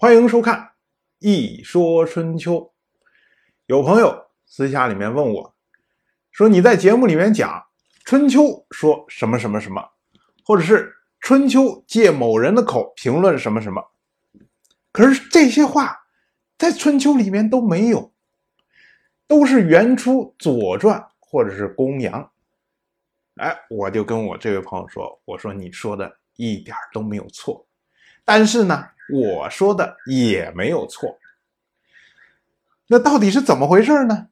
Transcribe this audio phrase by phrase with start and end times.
[0.00, 0.58] 欢迎收看
[1.18, 2.54] 《一说春秋》。
[3.66, 5.54] 有朋友私下里面问我，
[6.32, 7.66] 说你在节目里面讲
[8.06, 9.90] 春秋说什么什么什么，
[10.42, 10.90] 或者是
[11.20, 13.90] 春秋借某人的口评论什么什么，
[14.90, 16.06] 可是这些话
[16.56, 18.14] 在春秋里面都没有，
[19.26, 22.32] 都是原出《左传》或者是公羊。
[23.34, 27.66] 哎，我就跟我这位朋友说，我说你说的一点都没有错，
[28.24, 28.88] 但是呢。
[29.12, 31.18] 我说的也没有错，
[32.86, 34.28] 那到底是怎么回事呢？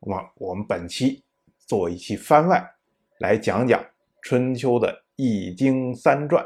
[0.00, 1.22] 我我们本期
[1.66, 2.74] 做一期番外，
[3.18, 3.84] 来讲讲
[4.22, 6.42] 春秋的易经三传。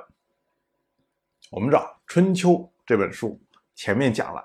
[1.52, 2.50] 我们知道《春秋》
[2.84, 3.40] 这本书
[3.76, 4.44] 前面讲了，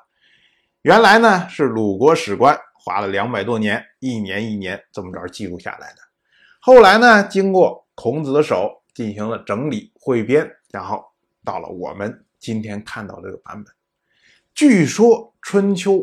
[0.83, 5.97] 原来呢是鲁国史官花了两百多年，一年一年这么着记录下来的。
[6.61, 11.03] 后来呢，经过孔子的手进行了整理汇编，然后
[11.43, 12.25] 到了我们。
[12.39, 13.73] 今天看到这个版本，
[14.53, 15.07] 据说
[15.41, 15.93] 《春秋》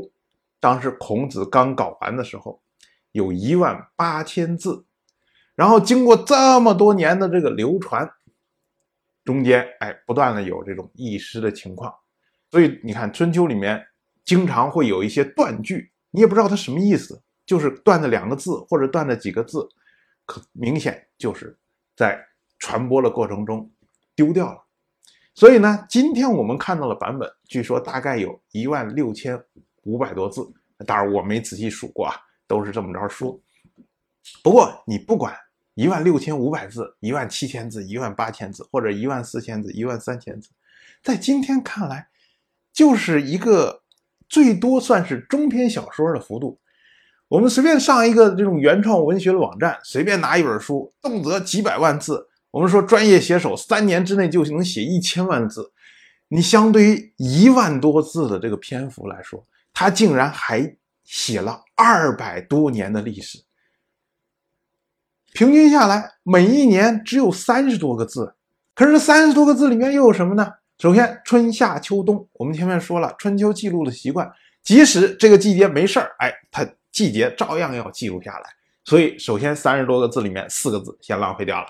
[0.59, 2.63] 当时孔子刚搞完的时候，
[3.13, 4.87] 有一万八千字，
[5.55, 8.11] 然后经过这么多年的这个流传，
[9.23, 11.95] 中间哎不断的有这种遗失的情况，
[12.51, 13.87] 所以你看《春秋》里面
[14.25, 19.69] 经常会有一些断句，你也不知道它什么意思，就是断了两个字或者断了几个字，
[20.25, 21.59] 可明显就是
[21.95, 22.19] 在
[22.59, 23.71] 传播的过程中
[24.15, 24.65] 丢掉了。
[25.41, 29.43] 所以呢，今天我们看到的版本，据说大概有一万六千
[29.85, 30.47] 五百多字。
[30.87, 32.15] 当然我没仔细数过啊，
[32.47, 33.41] 都是这么着说。
[34.43, 35.35] 不过你不管
[35.73, 40.51] 一万六千五百字、一万七千字、一万八千字，或者一万四千字、一万三千字，
[41.03, 42.09] 在今天看来，
[42.71, 43.81] 就是一个
[44.29, 46.61] 最多算是中篇小说的幅度。
[47.29, 52.27] 我们随便上一个这种原创文学的网站，随便拿一本书，动辄几百万字。
[52.51, 55.73] 我们说专业写手三年之内就能写一千万字，
[56.29, 63.39] 你相对于一万多字的这个篇幅来说，他竟然还写了二百多年的历史，
[65.33, 68.35] 平均下来每一年只有三十多个字。
[68.75, 70.51] 可是这三十多个字里面又有什么呢？
[70.79, 74.31] 首先春夏秋冬，我们前面说了春秋记录的习惯，
[74.63, 78.51] 即使这个季节没事儿，哎，它季节照样要记录下来。
[78.85, 81.67] 所以首先三十多个字里面四个字先浪费掉了。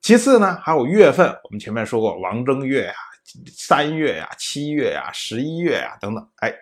[0.00, 2.94] 其次呢，还有月份，我们前面说过王正月呀、
[3.46, 6.52] 三月呀、七月呀、十一月呀等等，哎，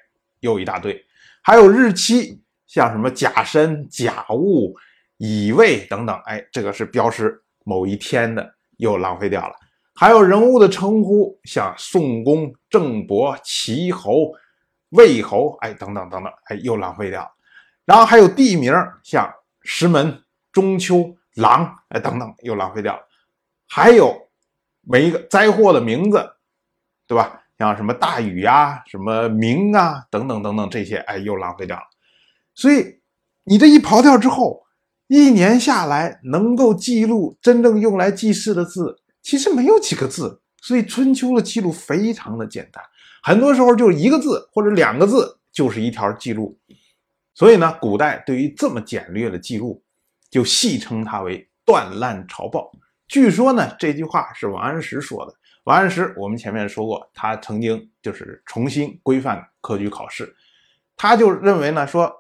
[0.41, 1.05] 又一大堆。
[1.41, 4.75] 还有日期，像什么甲申、甲戊、
[5.19, 9.55] 乙未等等，哎，这个是标识某一天的，又浪费掉了。
[9.95, 14.33] 还有人物的称呼，像宋公、郑伯、齐侯、
[14.91, 17.29] 魏侯，哎，等等等等，哎，又浪费掉。
[17.85, 19.33] 然后还有地名，像
[19.63, 20.23] 石门、
[20.53, 23.08] 中秋、狼，哎，等等，又浪费掉了。
[23.69, 24.29] 还有
[24.81, 26.31] 每一个灾祸的名字，
[27.07, 27.43] 对吧？
[27.59, 31.83] 像什么大雨呀、什么明啊等等等等这些，哎，又浪费掉了。
[32.55, 33.01] 所以
[33.45, 34.65] 你这一刨掉之后，
[35.09, 40.41] 一年下来能够记录真正用来记事的字，其实没有几个字。
[40.61, 42.83] 所以春秋的记录非常的简单，
[43.23, 46.59] 很多时候就是一个字或者两个字就是一条记录。
[47.35, 49.83] 所以呢，古代对于这么简略的记录，
[50.31, 52.71] 就戏称它为断烂朝报。
[53.09, 55.35] 据说呢，这句话是王安石说的。
[55.65, 60.37] 王安石，我们前面说过，他曾经就是重新规范科举考试，
[60.97, 62.11] 他就认为呢，说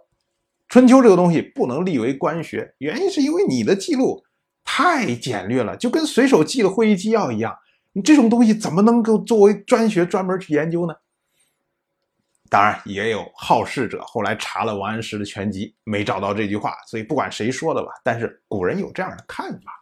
[0.68, 4.24] 春秋这个东西不能立为官学，原因是因为你的记录
[4.64, 7.56] 太简略了，就跟随手记的会议纪要一样，
[7.92, 10.94] 你这种东西怎么能够作为专学专门去研究呢？
[12.50, 19.77] 当然，也有好事者后来查了王安石的全集，没找到这句话，所以不管谁说的吧，但是古人有这样的看法。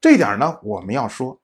[0.00, 1.40] 这点呢，我们要说，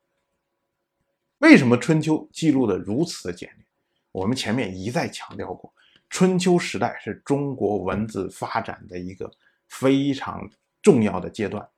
[1.38, 3.66] 为什么春秋记录的如此的简略？
[4.12, 5.72] 我们前面一再强调过，
[6.08, 9.28] 春秋时代是中国文字发展的一个
[9.68, 10.48] 非常
[10.80, 11.68] 重要的阶段。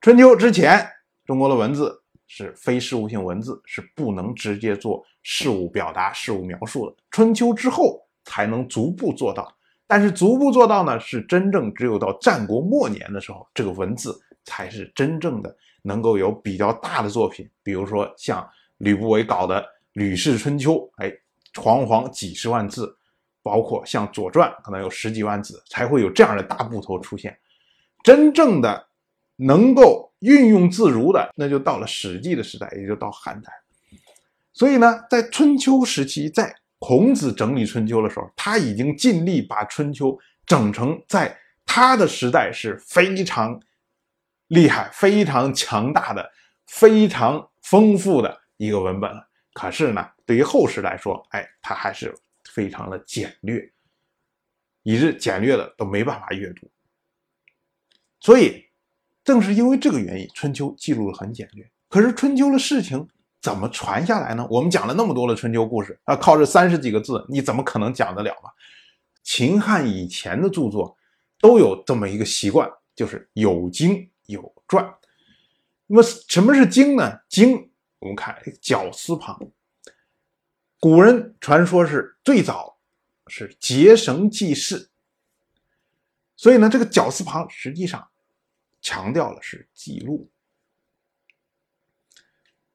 [0.00, 0.84] 春秋之前，
[1.24, 6.96] 中国的文字是非事物性文字，是不能直接做事物表达、事物描述的。
[7.12, 15.56] 春秋之后才能逐步做到，但是逐步做到呢，是真正只有到战国末年的时候，这个文字才是真正的。
[15.82, 18.46] 能够有比较大的作品，比如说像
[18.78, 19.60] 吕不韦搞的
[19.94, 21.12] 《吕氏春秋》，哎，
[21.60, 22.96] 煌煌几十万字，
[23.42, 27.38] 包括像《左传》，可能有十几万字，才会有这样的大部头出现。
[28.02, 28.88] 真正的
[29.36, 33.52] 能够运用自如的，那就到了《史记》的时代，也就到汉代。
[34.52, 43.60] 所以呢，在春秋时期，在孔子整理春秋的时候，他已经尽力把春秋整成在他的时代是非常。
[44.50, 46.28] 厉害，非常强大的、
[46.66, 49.28] 非常丰富的一个文本了。
[49.52, 52.12] 可是呢，对于后世来说，哎，它还是
[52.52, 53.72] 非常的简略，
[54.82, 56.68] 以致简略的都没办法阅读。
[58.18, 58.64] 所以，
[59.22, 61.70] 正是因为这个原因，《春秋》记录的很简略。
[61.88, 63.08] 可是，《春秋》的事情
[63.40, 64.44] 怎么传下来呢？
[64.50, 68.50] 我们讲了那么多的春秋故事啊，靠这三十几个字，你怎么可能讲得了嘛？
[69.22, 70.96] 秦汉以前的著作
[71.38, 74.94] 都有这么一个习惯，就是有经有传。
[75.86, 77.20] 那么，什么是经呢？
[77.28, 79.38] 经，我们看绞丝旁，
[80.78, 82.78] 古人传说是最早
[83.26, 84.90] 是结绳记事，
[86.36, 88.08] 所以呢，这个绞丝旁实际上
[88.80, 90.30] 强调的是记录。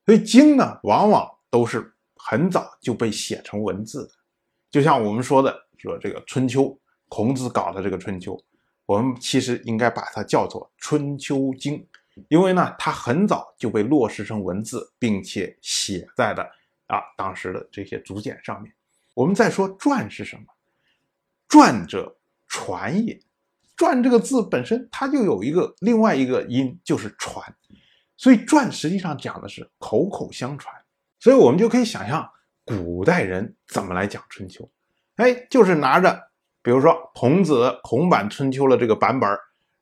[0.05, 4.13] 所以经呢，往往都是很早就被写成文字的，
[4.69, 6.63] 就像我们说的，说这个《春秋》，
[7.07, 8.35] 孔子搞的这个《春秋》，
[8.85, 11.77] 我们其实应该把它叫做《春秋经》，
[12.29, 16.43] 因为呢，它很早就被落实成文字，并且写在了
[16.87, 18.71] 啊当时的这些竹简上面。
[19.13, 20.43] 我们再说“传”是什么
[21.49, 22.17] ？“传”者，
[22.47, 23.19] 传也。
[23.75, 27.55] “传”这个字本身，它就有一个另外一个音，就是“传”。
[28.17, 30.73] 所以传实际上讲的是口口相传，
[31.19, 32.29] 所以我们就可以想象
[32.63, 34.69] 古代人怎么来讲春秋。
[35.15, 36.29] 哎，就是拿着，
[36.65, 39.29] 比如说孔子孔版春秋的这个版本，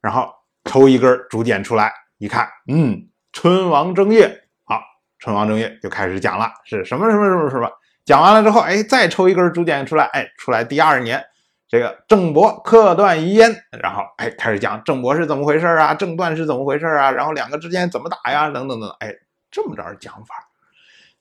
[0.02, 0.30] 然后
[0.66, 4.28] 抽一根竹简出来，一看，嗯，春王正月，
[4.66, 4.82] 好，
[5.18, 7.72] 春王正月就开始讲了，是什么什么什么什么，
[8.04, 11.24] 讲完了之后，哎，再抽一根竹简出来，哎，出来第二年。
[11.70, 19.10] 这个郑伯克段于鄢，然后哎开始讲郑伯是怎么回事啊，郑段是怎么回事啊，然后两个之间怎么打呀，等等等，哎，
[19.50, 20.36] 这么着讲法。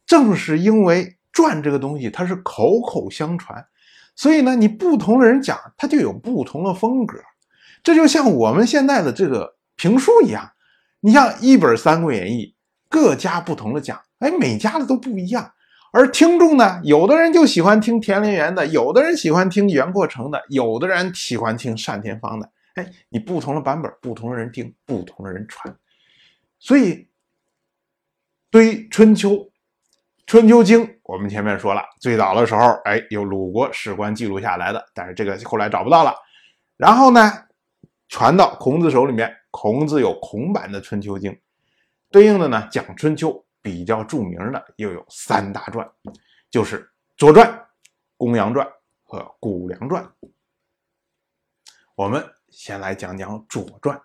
[0.04, 3.64] 正是因为传这个东西它是口口相传，
[4.14, 7.18] 所以呢，你不同的人讲，它就有不同的风格。
[7.82, 10.52] 这就像我们现在的这个评书一样，
[11.00, 12.46] 你像一本《三国演义》，
[12.88, 15.52] 各家不同的讲，哎，每家的都不一样。
[15.92, 22.50] 而听众呢，有的人就喜欢听田连元的，有的人喜欢听袁阔成的，有的人喜欢听单田芳的。
[22.74, 25.76] 哎，你不同的版本，不同的人听，不同的人传。
[26.58, 27.08] 所以，
[28.50, 29.30] 对于《春秋》
[30.26, 36.14] 《春秋经》，我们前面说了，最早的时候，哎，有鲁国史官记录下来的，但是这个后来找不到了。
[36.78, 37.30] 然后呢，
[38.08, 41.30] 传到孔子手里面，孔子有孔版的《春秋经》，
[42.10, 43.44] 对应的呢，讲春秋。
[43.64, 45.88] 比较著名的又有三大传，
[46.50, 46.80] 就是
[47.16, 47.46] 《左传》
[48.16, 48.66] 《公羊传》
[49.04, 50.02] 和《谷梁传》。
[51.94, 53.96] 我们先来讲讲《左传》。《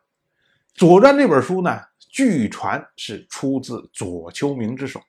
[0.75, 5.01] 左传》这本书呢，据传是出自左丘明之手。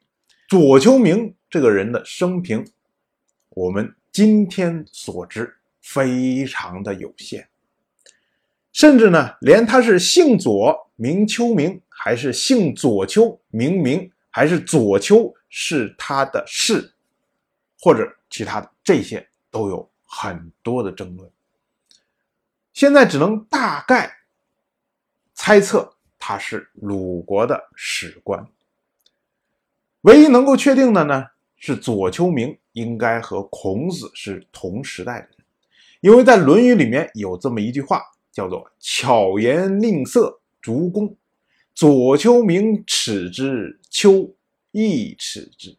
[0.49, 2.67] 左丘明这个人的生平，
[3.51, 7.49] 我们今天所知非常的有限，
[8.73, 14.11] 甚至呢，连他是姓左名丘明，还是姓左丘名明。
[14.31, 16.93] 还是左丘是他的氏，
[17.81, 21.29] 或者其他的这些都有很多的争论。
[22.73, 24.19] 现在只能大概
[25.35, 28.47] 猜测他是鲁国的史官。
[30.03, 31.27] 唯一能够确定的呢，
[31.59, 35.45] 是左丘明应该和孔子是同时代的人，
[36.01, 38.03] 因为在《论语》里面有这么一句话，
[38.33, 41.17] 叫做“巧言令色，逐公”。
[41.75, 44.35] 左丘明耻之，丘
[44.73, 45.77] 亦耻之。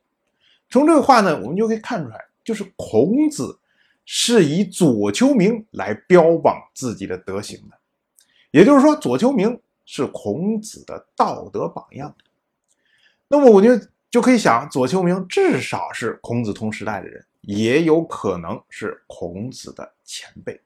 [0.69, 3.59] 从这个话呢，我们就可以看出来，就是孔子
[4.05, 7.77] 是以左丘明来标榜自己的德行的。
[8.51, 12.15] 也就是说，左丘明是孔子的道德榜样。
[13.27, 13.69] 那么，我就
[14.09, 20.61] 就可以想，左丘明至少是孔子同时代的人，也有可能是孔子的前辈。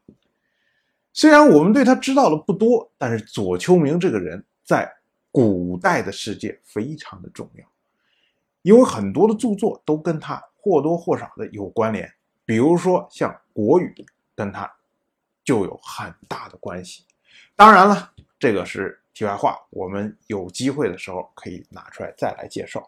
[1.12, 4.92] 虽然我们对他知道的不多，但是左丘明这个人在。
[5.36, 7.66] 古代的世界非常的重要，
[8.62, 12.08] 因为很多的著作都跟他或多或少的有关联。
[12.46, 13.92] 比如说像《国语》，
[14.36, 14.72] 跟他
[15.44, 17.04] 就有很大的关系。
[17.56, 22.88] 当然了，这个是题外话，我们有机会的时候可以拿出来再来介绍。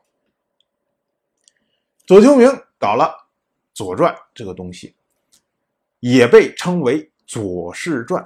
[2.05, 2.47] 左丘明
[2.77, 3.05] 搞了
[3.73, 4.93] 《左传》这个东西，
[5.99, 8.23] 也被称为《左氏传》。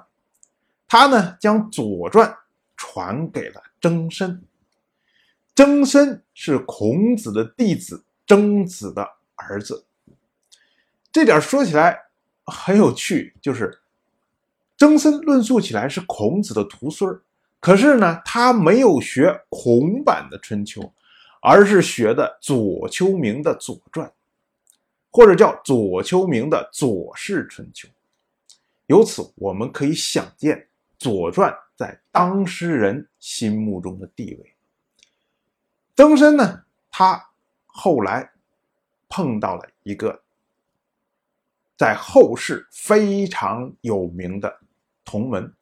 [0.88, 2.30] 他呢，将《左传》
[2.76, 3.64] 传给了。
[3.82, 4.42] 曾参，
[5.56, 9.86] 曾参是孔子的弟子曾子的儿子。
[11.14, 11.98] 这点说起来
[12.46, 13.80] 很有趣，就是
[14.78, 17.18] 曾参论述起来是孔子的徒孙
[17.62, 20.82] 可是呢，他没有学孔版的《春秋》，
[21.42, 24.08] 而是学的左丘明的《左传》，
[25.12, 27.88] 或者叫左丘明的《左氏春秋》。
[28.88, 30.58] 由此，我们可以想见
[30.98, 31.52] 《左传》。
[31.80, 34.54] 在当事人心目中的地位，
[35.96, 37.30] 曾参呢，他
[37.68, 38.32] 后来
[39.08, 40.22] 碰到了一个
[41.78, 44.60] 在后世非常有名的
[45.06, 45.54] 同门，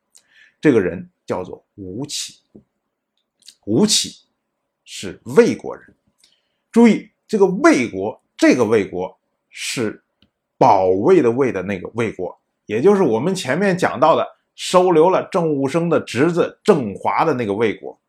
[0.60, 2.40] 这个人叫做吴起。
[3.66, 4.27] 吴起
[4.90, 5.94] 是魏国人，
[6.72, 10.02] 注意这个魏国，这个魏国是
[10.58, 14.26] 保卫的卫的那个魏国，也就是我们前面讲到的
[14.56, 18.00] 收留了郑武生的侄子郑华的那个魏国。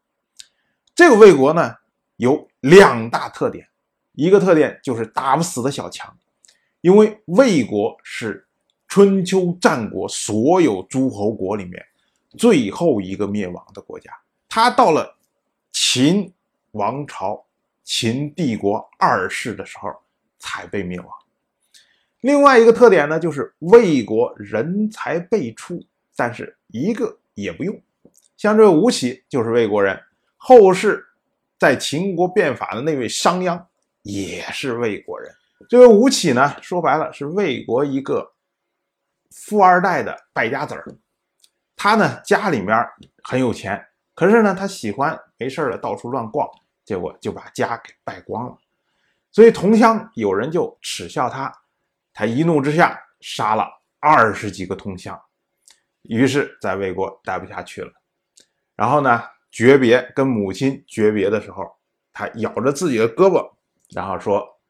[0.94, 1.74] 这个魏国呢
[2.16, 3.66] 有两大特点，
[4.12, 6.16] 一个特点就是打不死的小强，
[6.80, 8.46] 因为魏国是
[8.86, 11.84] 春秋战国所有诸侯国里面
[12.36, 14.12] 最后一个灭亡的国家，
[14.48, 15.16] 他到了。
[15.70, 16.32] 秦
[16.72, 17.44] 王朝、
[17.84, 19.90] 秦帝国二世的时候
[20.38, 21.08] 才被灭亡。
[22.20, 25.80] 另外一个特点呢，就是魏国人才辈出，
[26.16, 27.80] 但是一个也不用。
[28.36, 30.00] 像这吴起就是魏国人，
[30.36, 31.04] 后世
[31.58, 33.60] 在秦国变法的那位商鞅
[34.02, 35.32] 也是魏国人。
[35.68, 38.32] 这位吴起呢，说白了是魏国一个
[39.30, 40.84] 富二代的败家子儿。
[41.76, 42.76] 他呢，家里面
[43.22, 43.84] 很有钱。
[44.14, 46.46] 可是呢，他喜欢没事了到处乱逛，
[46.84, 48.58] 结果就把家给败光了。
[49.30, 51.52] 所以同乡有人就耻笑他，
[52.12, 53.68] 他一怒之下杀了
[54.00, 55.20] 二十几个同乡，
[56.02, 57.92] 于是，在魏国待不下去了。
[58.74, 61.64] 然后呢，诀别跟母亲诀别的时候，
[62.12, 63.52] 他咬着自己的胳膊，
[63.90, 64.60] 然后说：“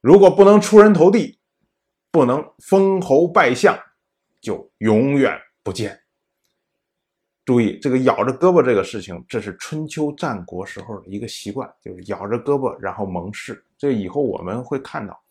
[0.00, 1.40] 如果不能出人头地，
[2.10, 3.76] 不能封侯拜相，
[4.40, 6.02] 就永远不见。”
[7.44, 13.62] 注意这个咬着胳膊这个事情，这是春秋战国时候的一个习惯，就是咬着胳膊然后盟誓。
[13.76, 15.22] 这以后我们会看到。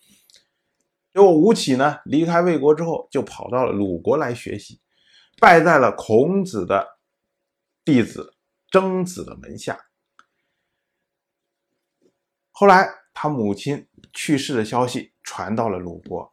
[1.11, 4.79] 结果吴起呢离开魏国之后，就跑到了鲁国来学习，
[5.39, 6.99] 拜在了孔子的
[7.83, 8.35] 弟子
[8.71, 9.79] 曾子的门下。
[12.51, 16.31] 后来他母亲去世的消息传到了鲁国，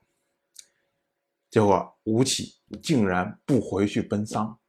[1.50, 4.59] 结果吴起竟然不回去奔丧。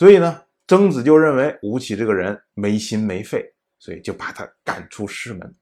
[0.00, 3.44] 所以呢，曾子就认为吴起这个人没心没肺，
[3.78, 5.54] 所以就把他赶出师门。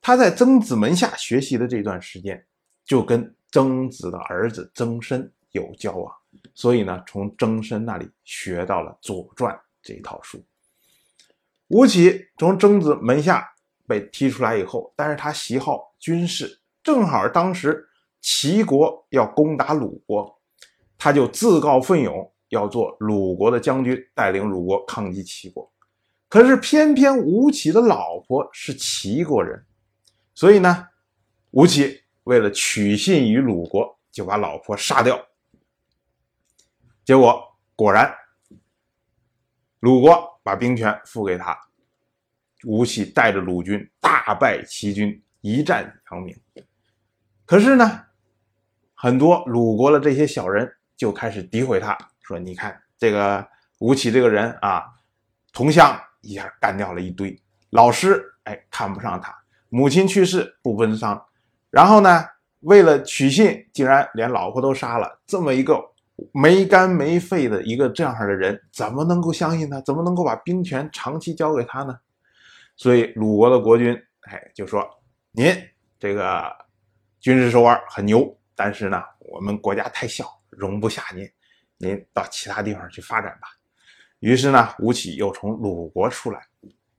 [0.00, 2.46] 他在曾子门下学习的这段时间，
[2.84, 6.14] 就跟曾子的儿子曾参有交往，
[6.54, 9.52] 所以呢，从曾参那里学到了《左传》
[9.82, 10.40] 这一套书。
[11.66, 13.44] 吴起从曾子门下
[13.84, 17.84] 被踢出来以后，但是他喜好军事，正好当时
[18.20, 20.40] 齐国要攻打鲁国，
[20.96, 22.32] 他就自告奋勇。
[22.50, 25.68] 要做鲁国的将军，带领鲁国抗击齐国。
[26.28, 29.66] 可是偏偏吴起的老婆是齐国人，
[30.34, 30.86] 所以呢，
[31.50, 35.20] 吴起为了取信于鲁国，就把老婆杀掉。
[37.04, 37.42] 结果
[37.74, 38.14] 果然，
[39.80, 41.58] 鲁国把兵权付给他，
[42.64, 46.36] 吴起带着鲁军大败齐军，一战成名。
[47.44, 48.04] 可是呢，
[48.94, 51.98] 很多鲁国的这些小人就开始诋毁他。
[52.30, 53.44] 说你看这个
[53.80, 54.84] 吴起这个人啊，
[55.52, 57.36] 同乡一下干掉了一堆，
[57.70, 59.36] 老师哎看不上他，
[59.68, 61.20] 母亲去世不奔丧，
[61.70, 62.24] 然后呢
[62.60, 65.76] 为了取信，竟然连老婆都杀了，这么一个
[66.32, 69.80] 没肝没肺的一个这样的人，怎么能够相信他？
[69.80, 71.98] 怎么能够把兵权长期交给他呢？
[72.76, 74.88] 所以鲁国的国君哎就说
[75.32, 75.52] 您
[75.98, 76.44] 这个
[77.18, 81.28] 军事手腕很牛，但是呢我们国家太小，容不下您。
[81.80, 83.48] 您到其他地方去发展吧。
[84.18, 86.40] 于是呢，吴起又从鲁国出来。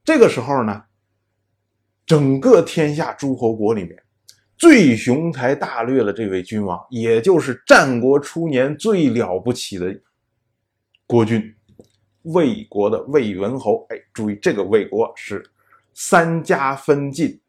[0.04, 0.84] 这个时候呢，
[2.04, 4.02] 整个天下诸侯国里面
[4.58, 9.96] 最雄才大略的这位君王，也就是战国初年最了不起的
[11.06, 11.54] 国君——
[12.22, 13.86] 魏国的魏文侯。
[13.90, 15.48] 哎，注意，这个魏国是
[15.94, 17.40] 三家分晋，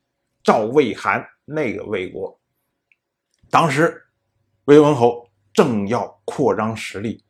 [0.44, 2.40] 赵、魏、韩那个魏国。
[3.50, 4.04] 当时
[4.66, 7.24] 魏文侯正要扩张实力。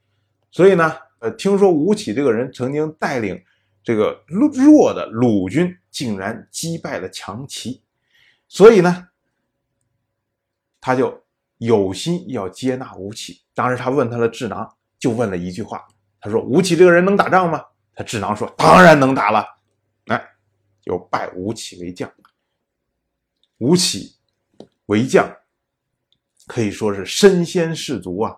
[0.51, 3.43] 所以呢，呃，听说吴起这个人曾经带领
[3.83, 7.81] 这个弱的鲁军，竟然击败了强齐，
[8.47, 9.09] 所以呢，
[10.79, 11.23] 他就
[11.57, 13.41] 有心要接纳吴起。
[13.53, 15.85] 当时他问他的智囊，就问了一句话，
[16.19, 17.63] 他说：“吴起这个人能打仗吗？”
[17.95, 19.45] 他智囊说：“当然能打了。”
[20.07, 20.25] 来，
[20.81, 22.11] 就拜吴起为将。
[23.59, 24.15] 吴起
[24.87, 25.29] 为将，
[26.47, 28.35] 可以说是身先士卒啊，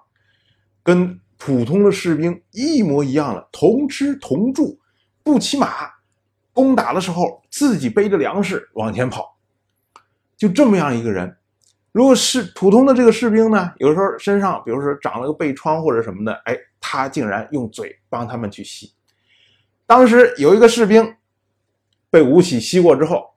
[0.83, 1.19] 跟。
[1.37, 4.79] 普通的士兵一模一样了，同吃同住，
[5.21, 5.67] 不骑马，
[6.53, 9.37] 攻打的时候自己背着粮食往前跑，
[10.37, 11.35] 就这么样一个人。
[11.91, 18.93] 如果是普通的这个士兵呢，有时候身上比如说长了个背疮或者什么的，哎，他竟然用嘴帮他们去吸。
[19.85, 21.15] 当时有一个士兵
[22.09, 23.35] 被吴起吸过之后，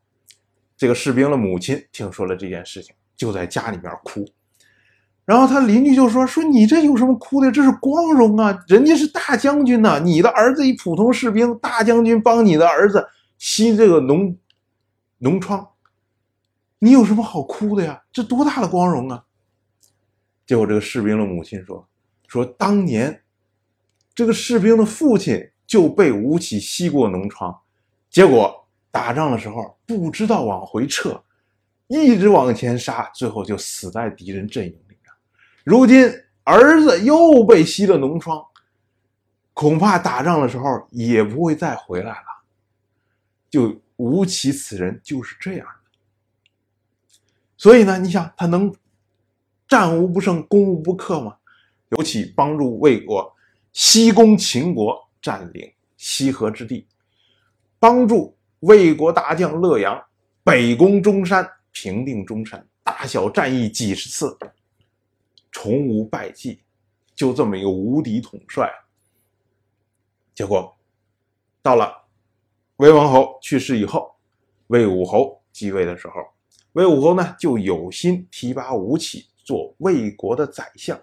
[0.77, 4.25] 这个士兵的母亲听说了这件事情，就在家里面哭。
[5.29, 7.53] 然后他邻居就说：“说你这有什么哭的？
[7.53, 8.65] 这是光荣啊！
[8.67, 13.07] 人家是大将军呐，你的儿子一普通士兵，大将军帮你的儿子
[13.37, 14.35] 吸这个脓
[15.21, 15.69] 脓疮，
[16.79, 18.03] 你有什么好哭的呀？
[18.11, 19.23] 这多大的光荣啊！”
[20.49, 21.87] 结果这个士兵的母亲说
[22.27, 23.21] ：“说当年
[24.15, 27.55] 这个士兵的父亲就被吴起吸过脓疮，
[28.09, 31.23] 结果打仗的时候不知道往回撤，
[31.87, 34.75] 一直往前杀，最后就死在敌人阵营。”
[35.69, 36.11] 如今
[36.45, 38.43] 儿子又被吸了脓疮，
[39.53, 42.27] 恐怕打仗的时候也不会再回来了。
[43.51, 45.75] 就吴起此人就是这样的。
[47.59, 48.75] 所以呢，你想他能
[49.69, 51.37] 战无不胜、攻无不克吗？
[51.91, 53.31] 尤其帮助魏国
[53.75, 56.87] 西攻秦国，占领西河之地，
[57.79, 60.03] 帮助魏国大将乐阳
[60.43, 64.35] 北攻中山，平定中山，大小战役几十次。
[65.53, 66.61] 从无败绩，
[67.15, 68.71] 就这么一个无敌统帅。
[70.35, 70.77] 结果
[71.63, 71.93] 到了
[72.77, 74.15] 魏文侯去世以后，
[74.69, 76.15] 魏武侯继位的时候，
[76.73, 81.01] 魏武侯呢就有心提拔吴起做魏国的宰相。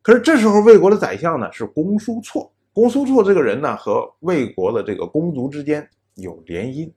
[0.00, 6.90] 可是这时候魏国的宰相呢是公叔痤，公叔痤这个人呢和魏国的这个公族之间有联姻。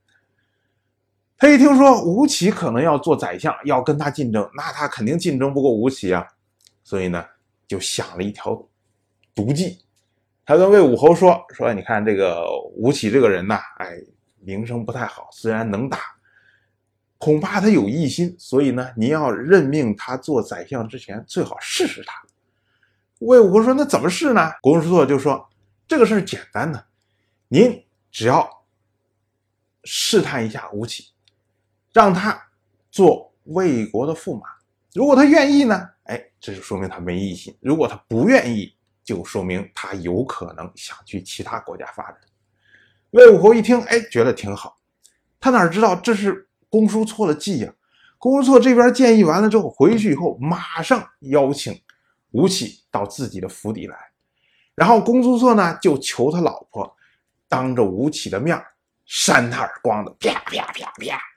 [1.42, 6.24] 他一听说吴起可能要做宰相，要跟他竞争，那他肯定竞争不过吴起啊，
[6.84, 7.26] 所以呢，
[7.66, 8.64] 就想了一条
[9.34, 9.80] 毒计。
[10.46, 12.46] 他跟魏武侯说：“说你看这个
[12.76, 13.98] 吴起这个人呐，哎，
[14.38, 15.98] 名声不太好，虽然能打，
[17.18, 22.22] 恐怕他有异心，所以呢，您要任命他做宰相之前，最好试试他。”
[23.18, 25.44] 魏武侯说：“那怎么试呢？”公叔痤就说
[25.88, 26.84] ：“这个事儿简单呢，
[27.48, 28.48] 您只要
[29.82, 31.08] 试探一下吴起。”
[31.92, 32.40] 让他
[32.90, 34.48] 做魏国的驸马，
[34.94, 35.88] 如果他愿意呢？
[36.04, 42.20] 哎，这就说明他没异心；如果他不愿意，就说明他有可能想去其他国家发展。
[43.10, 44.78] 魏武侯一听，哎，觉得挺好。
[45.38, 47.72] 他哪知道这是公叔痤的计呀？
[48.18, 51.78] 公叔痤这边建议完了之后，回去以后马上邀请
[52.30, 53.96] 吴起到自己的府邸来，
[54.74, 56.96] 然后公叔痤呢就求他老婆
[57.48, 58.56] 当着吴起的面
[59.04, 61.31] 扇他耳光子，啪啪啪啪。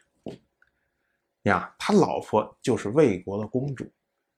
[1.45, 3.85] 呀，他老婆就是魏国的公主，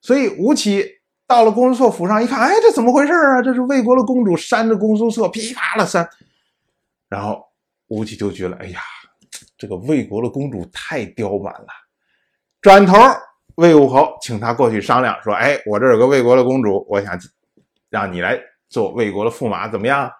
[0.01, 0.85] 所以吴起
[1.25, 3.41] 到了公孙策府上一看，哎，这怎么回事啊？
[3.41, 6.07] 这是魏国的公主扇着公孙策，噼啪的扇。
[7.09, 7.45] 然后
[7.87, 8.79] 吴起就觉得，哎呀，
[9.57, 11.67] 这个魏国的公主太刁蛮了。
[12.61, 12.97] 转头，
[13.55, 17.17] 魏武侯请他过去商量，说，哎，我这有个魏国的公主，我想
[17.89, 18.37] 让你来
[18.69, 20.11] 做魏国的驸马，怎么样？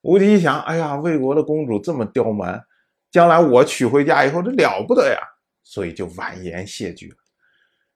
[0.00, 2.62] 吴起一想，哎呀，魏国的公主这么刁蛮，
[3.10, 5.18] 将来我娶回家以后，这了不得呀。
[5.62, 7.16] 所以就婉言谢绝了。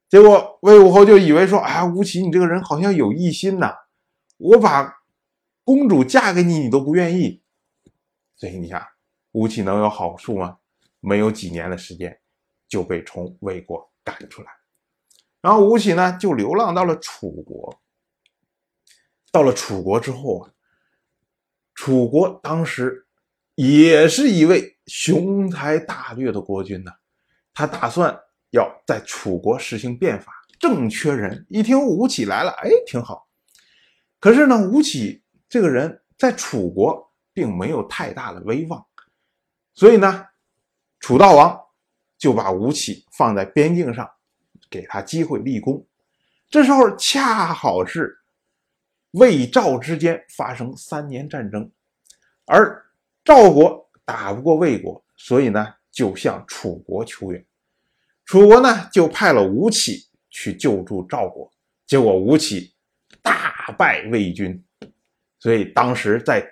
[0.08, 3.74] 结果魏武侯就以为说：“哎，吴起，你这个人好像有异心呐！
[4.36, 4.94] 我把
[5.64, 7.42] 公主嫁给你，你都不愿意。”
[8.36, 8.84] 所以你想，
[9.32, 10.58] 吴起能有好处吗？
[11.00, 12.20] 没有几年的时间，
[12.68, 14.50] 就被从魏国赶出来。
[15.40, 17.80] 然后吴起呢，就流浪到了楚国。
[19.32, 20.52] 到了楚国之后啊，
[21.74, 23.08] 楚国当时
[23.56, 26.92] 也是一位雄才大略的国君呢。
[27.54, 31.46] 他打算要在楚国实行变法，正缺人。
[31.48, 33.28] 一听吴起来了，哎，挺好。
[34.18, 38.84] 可是呢，吴起这个人在楚国并没有太大的威望，
[39.72, 40.26] 所以呢，
[40.98, 41.60] 楚悼王
[42.18, 44.10] 就把吴起放在边境上，
[44.68, 45.86] 给他机会立功。
[46.50, 48.18] 这时候恰好是
[49.12, 51.70] 魏赵之间发生三年战争，
[52.46, 52.84] 而
[53.24, 55.74] 赵国打不过魏国，所以呢。
[55.94, 57.46] 就向楚国求援，
[58.24, 61.48] 楚国呢就派了吴起去救助赵国，
[61.86, 62.74] 结果吴起
[63.22, 64.60] 大败魏军，
[65.38, 66.44] 所以当时在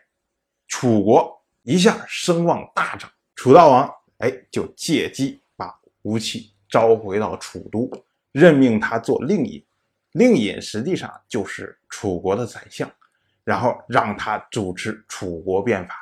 [0.69, 3.11] 楚国一下声望大涨。
[3.35, 7.91] 楚悼王哎就借机把吴起召回到楚都，
[8.31, 9.61] 任命他做令尹，
[10.13, 12.89] 令尹实际上就是楚国的宰相，
[13.43, 15.97] 然后让他主持楚国变法。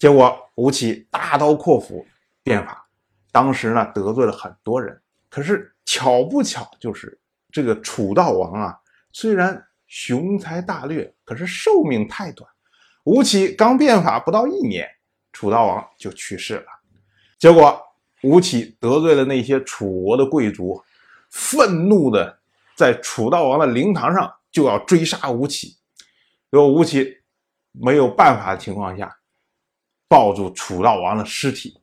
[0.00, 2.04] 结果吴起大刀阔斧。
[2.42, 2.86] 变法，
[3.32, 7.20] 当时呢得罪了很多人，可是巧不巧，就是
[7.52, 8.78] 这个楚悼王啊，
[9.12, 12.48] 虽然雄才大略，可是寿命太短。
[13.04, 14.88] 吴起刚变法不到一年，
[15.32, 16.66] 楚悼王就去世了。
[17.38, 17.82] 结果
[18.22, 20.82] 吴起得罪了那些楚国的贵族，
[21.30, 22.38] 愤怒的
[22.76, 25.78] 在楚悼王的灵堂上就要追杀吴起。
[26.50, 27.22] 结果吴起
[27.72, 29.18] 没有办法的情况下，
[30.06, 31.79] 抱住楚悼王的尸体。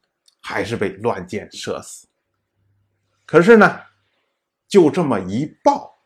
[0.48, 2.08] 还是被乱箭射死。
[3.26, 3.82] 可是呢，
[4.66, 6.00] 就这么一报，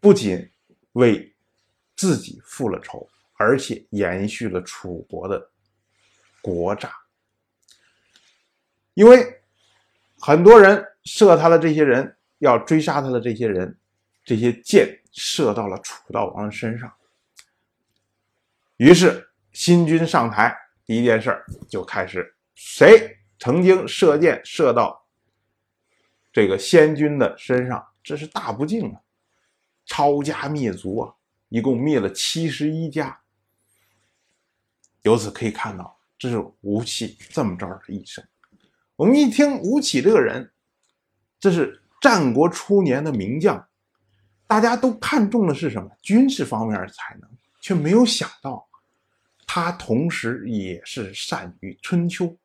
[0.00, 0.50] 不仅
[0.94, 1.32] 为
[1.94, 5.48] 自己复了仇，而且延续了楚国的
[6.42, 6.92] 国诈。
[8.94, 9.40] 因为
[10.18, 13.78] 很多人射他的这些人，要追杀他的这些人，
[14.24, 16.92] 这些箭射到了楚悼王身上。
[18.76, 20.52] 于是新君上台，
[20.84, 25.06] 第一件事就开始，谁曾经射箭射到。
[26.32, 29.00] 这个先君的身上，这是大不敬啊！
[29.86, 31.14] 抄家灭族啊！
[31.48, 33.20] 一共灭了七十一家。
[35.02, 38.26] 由此可以看到，这是吴起这么着的一生。
[38.96, 40.50] 我们一听吴起这个人，
[41.38, 43.68] 这是战国初年的名将，
[44.46, 45.88] 大家都看重的是什么？
[46.02, 48.68] 军事方面的才能，却没有想到，
[49.46, 52.36] 他同时也是善于春秋，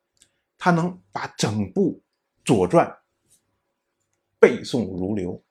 [0.60, 2.00] 他能把整部
[2.46, 2.86] 《左传》。
[4.38, 5.42] 背诵如流，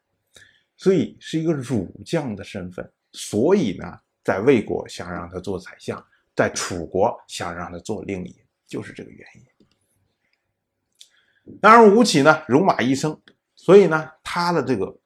[0.75, 2.91] 所以是一个儒将的身份。
[3.11, 6.03] 所以呢，在魏国想让他做宰相，
[6.35, 9.45] 在楚国想让他做令尹，就是这个原因。
[11.61, 13.15] 当然，吴起呢，戎马一生，
[13.55, 14.97] 所以呢，他的这个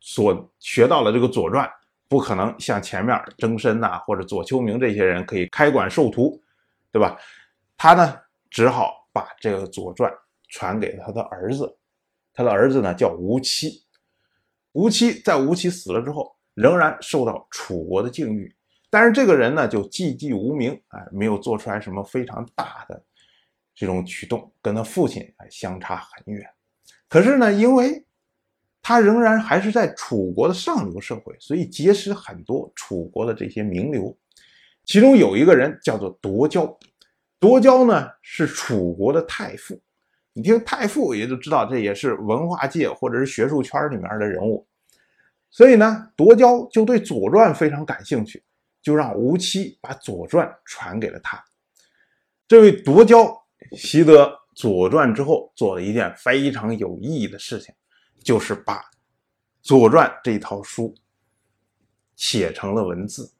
[0.00, 1.66] 所学到的这个《左传》，
[2.08, 6.42] 不可能像前面曾参呐或者左丘明这些人可以开馆授徒，
[6.92, 7.18] 对吧？
[7.78, 10.12] 他呢，只好把这个《左传》
[10.50, 11.74] 传给他的儿子。
[12.34, 13.84] 他的儿子呢叫吴期，
[14.72, 18.52] 吴期在吴起死了之后，仍然受到楚国的敬遇，
[18.90, 23.00] 但是这个人呢就寂寂无名，哎，没有做出来什么非常大的
[23.72, 26.44] 这种举动，跟他父亲哎相差很远。
[27.08, 28.04] 可是呢，因为
[28.82, 34.16] 他仍然还是在楚国的上流社会，所以结识很多楚国的这些名流，
[34.84, 36.66] 其中有一个人叫做夺交，
[37.44, 39.78] 夺交呢是楚国的太傅。
[40.32, 44.66] 你听太傅，也就知道这也是文化界或者是学术圈里面的人物，
[45.50, 48.42] 所以呢，夺交就对《左传》非常感兴趣，
[48.80, 51.44] 就让吴期把《左传》传给了他。
[52.48, 53.30] 这位夺交
[53.72, 57.74] 习得《左传》之后，做了一件非常有意义的事情，
[58.24, 58.78] 就是把
[59.60, 60.94] 《左传》这套书
[62.16, 63.33] 写成了文字。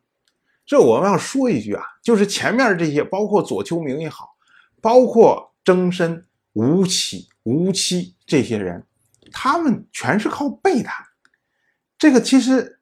[0.66, 4.37] 这我们要说一句啊，就是前面这些，包括左丘明也好，
[4.81, 6.24] 包括曾参。
[6.57, 8.87] 吴起、吴期这些人，
[9.33, 10.88] 他们全是靠背的。
[11.98, 12.79] 这个其实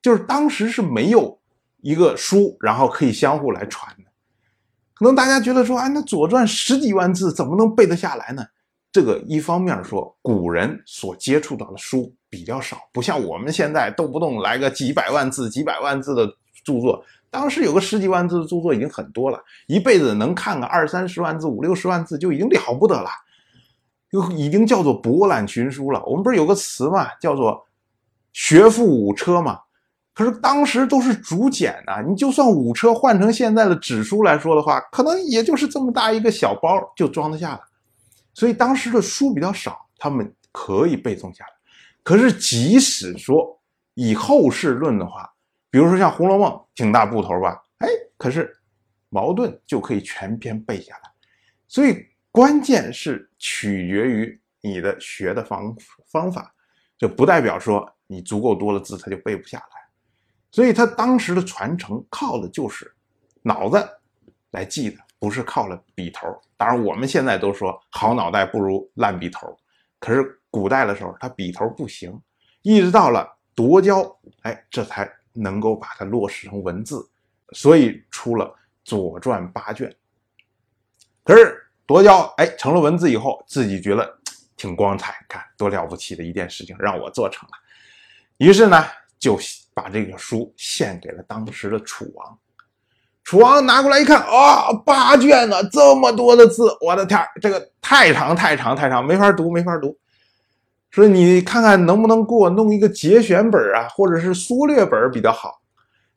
[0.00, 1.40] 就是当时是没有
[1.78, 4.04] 一个书，然后可以相互来传的。
[4.94, 8.46] 可能大家觉得说，哎，那《左传》十几万字，怎么能背得下来呢？
[8.92, 16.28] 这个一方面说，古人所接触到的书比较少，不像我们现在动不动来个几百万字、几百万字的
[16.64, 17.04] 著作。
[17.36, 23.10] 当时有个十几万字的著作已经很多了，一辈子能看个二三十万字、五六十万字就已经了不得了，
[24.10, 26.02] 就已经叫做博览群书了。
[26.06, 27.62] 我们不是有个词嘛，叫做
[28.32, 29.60] “学富五车”嘛？
[30.14, 37.60] 可是当时都是竹简啊，你就算五车换成现在的纸书来说的话，可能也就是这么大一个小包就装得下了。
[38.32, 41.50] 所以当时的书比较少，他们可以背诵下来。
[42.02, 43.60] 可是即使说
[43.92, 45.30] 以后世论的话，
[45.70, 47.62] 比如说像《红楼梦》，挺大部头吧？
[47.78, 48.56] 哎，可是
[49.08, 51.10] 矛盾就可以全篇背下来。
[51.68, 55.76] 所以关键是取决于你的学的方
[56.06, 56.54] 方法，
[56.96, 59.64] 就不代表说你足够多的字他就背不下来。
[60.50, 62.90] 所以他当时的传承靠的就是
[63.42, 63.76] 脑子
[64.52, 66.26] 来记的，不是靠了笔头。
[66.56, 69.54] 当然，我们现在都说好脑袋不如烂笔头，
[69.98, 72.18] 可是古代的时候他笔头不行，
[72.62, 75.10] 一直到了夺交，哎，这才。
[75.36, 77.08] 能够把它落实成文字，
[77.52, 78.44] 所以出了
[78.84, 79.94] 《左传》八卷。
[81.22, 84.18] 可是夺交哎成了文字以后，自己觉得
[84.56, 87.52] 挺光彩，看多了不起的一件事情，让我做成了。
[88.38, 88.84] 于是呢，
[89.18, 89.38] 就
[89.74, 92.38] 把这个书献给了当时的楚王。
[93.24, 99.98] 楚王拿过来一看，啊，八卷呢，这么多的字，我的天，这个太长太长太长，没法读，没法读。
[100.90, 105.60] 说你看看能不能给我弄一个节选本啊，或者是缩略本比较好。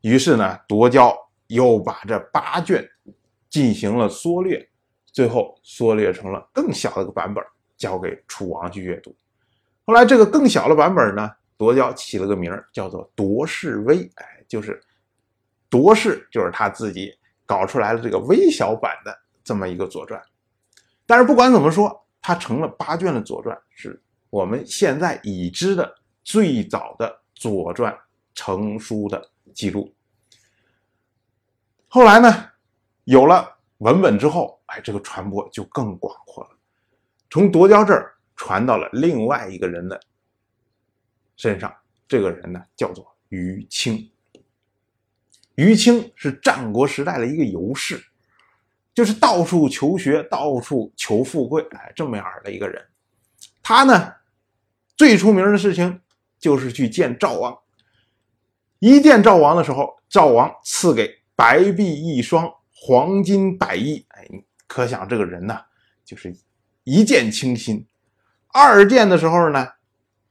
[0.02, 1.14] 于是呢，夺交
[1.48, 2.88] 又把这八卷
[3.50, 4.66] 进行了缩略，
[5.12, 7.44] 最后缩略成了更小的个版本，
[7.76, 9.14] 交给楚王去阅读。
[9.86, 14.82] 后来这个更小的版本呢，夺交起了个名，叫做《夺士微》，哎，就是
[15.70, 17.14] 夺士，就是他自己
[17.46, 20.22] 搞出来了这个微小版的这么一个左传。
[21.06, 24.02] 但是不管怎么说，它成了八卷的左传是。
[24.30, 27.94] 我们现在已知的最早的《左传》
[28.34, 29.94] 成书的记录。
[31.88, 32.50] 后来呢，
[33.06, 36.50] 有了文本之后，哎，这个传播就更广阔了。
[37.30, 40.00] 从夺交这儿传到了另外一个人的
[41.36, 41.76] 身上。
[42.08, 44.10] 这个人呢，叫做于清。
[45.54, 48.04] 于清是战国时代的一个游士，
[48.96, 52.84] 就是到处求学、到处求富贵，哎，这么样的一个人。
[53.62, 54.12] 他呢，
[55.00, 56.02] 最出名的事情
[56.38, 57.58] 就是去见赵王。
[58.80, 64.06] 一见赵王的时候，赵王赐给白璧一双，黄金百亿。
[64.10, 64.28] 哎，
[64.68, 65.58] 可想这个人呢，
[66.04, 66.36] 就是
[66.84, 67.88] 一见倾心。
[68.50, 69.66] 二见的时候呢，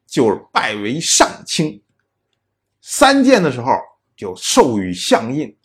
[0.06, 1.82] 就是拜为上卿。
[2.82, 3.72] 三见的时候
[4.14, 5.56] 就授予相印，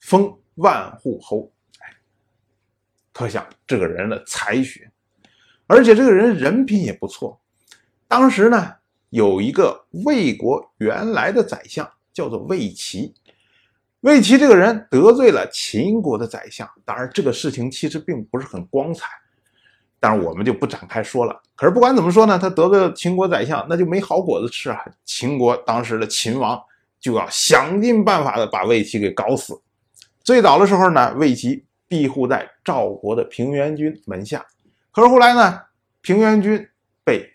[0.00, 1.50] 封万户侯。
[3.14, 4.92] 可想这个人的才学，
[5.66, 7.39] 而且这个人人品也不错。
[8.10, 8.74] 当时呢。
[9.12, 13.12] 有一个魏国原来的宰相叫做魏齐，
[14.02, 19.08] 魏齐这个人得罪了秦国的宰相，当然这个事情其实并不是很光彩，
[19.98, 21.36] 当然我们就不展开说了。
[21.56, 24.80] 可是不管怎么说呢，他得罪了秦国宰相，那就没好果子吃啊！
[25.04, 26.56] 秦国当时的秦王
[27.00, 29.60] 就要想尽办法的把魏齐给搞死。
[30.22, 34.46] 最早的时候呢，魏齐庇护在赵国的平原君门下，
[34.92, 35.60] 可是后来呢，
[36.00, 36.64] 平原君
[37.02, 37.28] 被。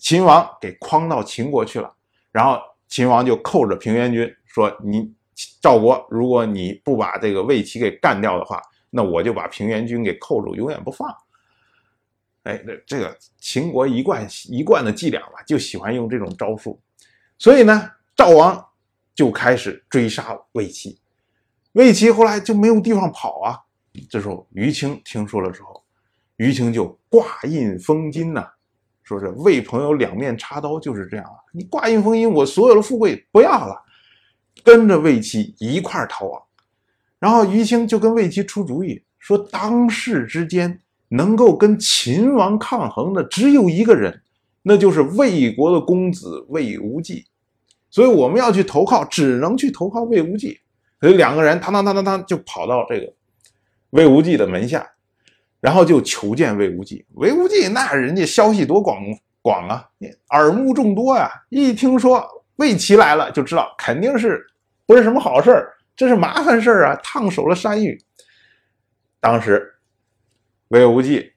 [0.00, 1.94] 秦王给诓到秦国去了，
[2.32, 2.58] 然后
[2.88, 5.12] 秦王就扣着平原君说：“你
[5.60, 11.14] 赵国，如果你不把这个魏齐给干掉的话，那我就把平原君给扣住，永远不放。”
[12.44, 16.80] 哎，这这个秦国一贯一贯的伎俩吧，就喜欢用这种招数。
[17.38, 18.66] 所以呢，赵王
[19.14, 20.98] 就开始追杀魏齐，
[21.72, 23.60] 魏齐后来就没有地方跑啊。
[24.08, 25.84] 这时候于青听说了之后，
[26.36, 28.50] 于青就挂印封金呐。
[29.10, 31.34] 说是为朋友两面插刀，就是这样啊！
[31.52, 33.82] 你挂印封印，我所有的富贵不要了，
[34.62, 36.40] 跟着魏齐一块逃亡。
[37.18, 44.22] 然后于青就跟魏齐出主意，说当世之间能够跟秦王抗衡的只有一个人，
[44.62, 47.26] 那就是魏国的公子魏无忌。
[47.90, 50.60] 所以我们要去投靠，只能去投靠魏无忌。
[51.00, 53.12] 所以两个人，当当当当当，就跑到这个
[53.90, 54.88] 魏无忌的门下。
[55.60, 58.98] 然后就求见魏无忌，魏无忌那人家消息多广
[59.42, 59.88] 广啊，
[60.30, 61.30] 耳目众多呀。
[61.50, 64.46] 一听说魏齐来了，就知道肯定是
[64.86, 68.02] 不是什么好事儿，这是麻烦事儿啊，烫手了山芋。
[69.20, 69.70] 当时
[70.68, 71.30] 魏无忌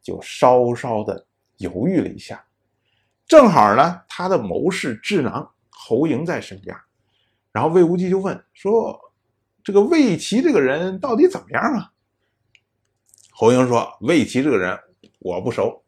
[0.00, 1.26] 就稍稍的
[1.56, 2.44] 犹豫了一下，
[3.26, 6.76] 正好呢，他的谋士智囊侯嬴在身边，
[7.50, 8.96] 然后魏无忌就问说
[9.64, 11.90] ：“这个魏齐这个人到底怎么样啊？”
[13.38, 14.80] 侯英说：“魏齐这个人
[15.18, 15.84] 我不熟，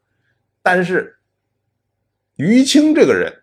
[0.60, 1.18] 但是
[2.36, 3.42] 于青这个人，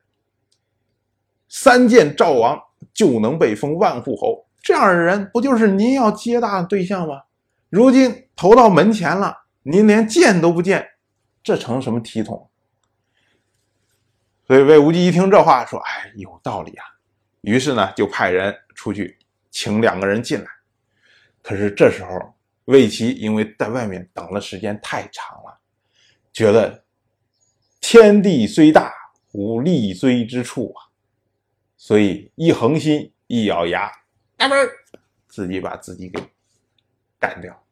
[1.50, 2.62] 三见赵王
[2.94, 7.24] 就能被封万户侯，这样的人不就是您要接纳的对象吗？
[7.72, 10.88] 如今投到门前了，您连见都不见，
[11.42, 12.48] 这成什么体统？”
[14.46, 16.86] 所以魏无忌一听这话，说：“哎，有道理啊。”
[17.42, 19.18] 于是呢，就派人出去
[19.50, 20.46] 请两个人进来。
[21.42, 22.36] 可是这时候。
[22.66, 25.60] 魏齐因为在外面等的时间太长了，
[26.34, 26.84] 觉得
[27.80, 28.92] 天地虽大，
[29.34, 30.90] 无立锥之处啊，
[31.78, 33.92] 所以一横心，一咬牙，
[35.28, 36.20] 自己把自己给
[37.20, 37.64] 干掉。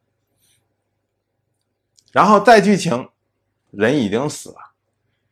[2.12, 3.10] 然后再去请，
[3.72, 4.58] 人已经死了。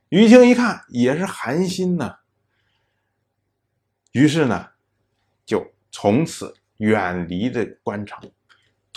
[0.10, 2.17] 于青一看也是寒心呐，
[4.13, 4.71] 于是呢，
[5.45, 8.19] 就从此远离这个官场。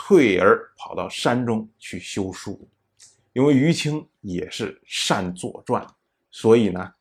[0.07, 2.69] 退而跑到山中去修书，
[3.33, 5.83] 因为于青也是善《左传》，
[6.31, 6.93] 所以呢，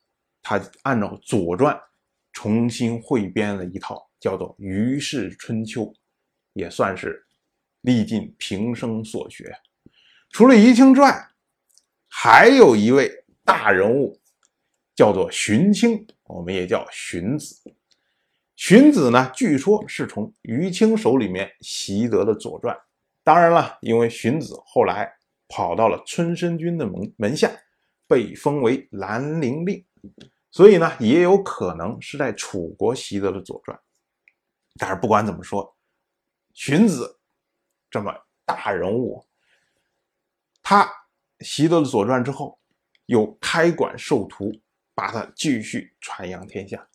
[0.41, 1.75] 他按照《左传》
[2.31, 5.81] 重新汇编了一套，叫做《于氏春秋》，
[6.53, 7.27] 也算是
[7.81, 9.53] 历尽平生所学。
[10.29, 11.27] 除了于青之外，
[12.07, 13.11] 还有一位
[13.43, 14.17] 大人物，
[14.95, 17.53] 叫做荀卿，我们也叫荀子。
[18.55, 22.73] 荀子呢，据说是从于青手里面习得的《左传》。
[23.23, 25.13] 当然了，因为荀子后来
[25.47, 27.49] 跑到了春申君的门门下，
[28.05, 29.85] 被封为兰陵令，
[30.51, 33.77] 所以呢，也有可能是在楚国习得了《左传》。
[34.77, 35.75] 但是不管怎么说，
[36.53, 37.19] 荀子
[37.89, 38.13] 这么
[38.45, 39.25] 大人物，
[40.61, 40.91] 他
[41.39, 42.59] 习得了《左传》之后，
[43.05, 44.51] 又开馆授徒，
[44.93, 46.89] 把他继续传扬天下。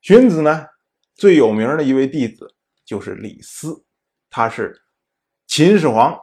[0.00, 0.68] 荀子呢，
[1.14, 2.54] 最有名的一位弟子。
[2.90, 3.80] 就是李斯，
[4.28, 4.76] 他是
[5.46, 6.18] 秦始皇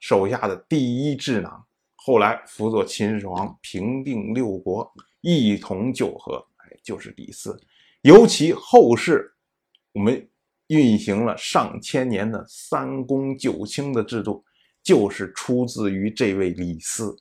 [0.00, 6.44] 手下的第一智囊，后来辅佐秦始皇平定六国，一统九合。
[6.56, 7.56] 哎，就是李斯。
[8.00, 9.32] 尤其后世，
[9.92, 10.28] 我们
[10.66, 14.44] 运行了上千年的三公九卿的制度，
[14.82, 17.16] 就是出自于这位李斯，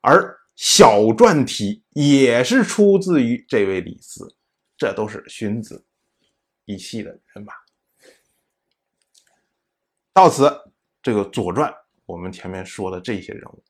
[0.00, 4.34] 而小篆体也是出自于这位李斯，
[4.78, 5.84] 这都是荀子
[6.64, 7.52] 一系的人马。
[10.12, 10.50] 到此，
[11.02, 11.70] 这个《左传》
[12.04, 13.62] 我们前面说的这些人物，